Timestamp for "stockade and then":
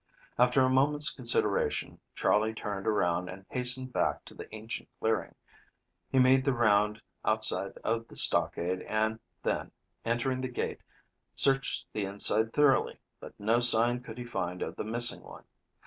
8.15-9.71